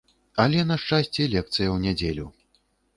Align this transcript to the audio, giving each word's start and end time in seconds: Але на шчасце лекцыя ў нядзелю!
Але 0.43 0.63
на 0.69 0.79
шчасце 0.85 1.29
лекцыя 1.37 1.69
ў 1.69 1.77
нядзелю! 1.87 2.27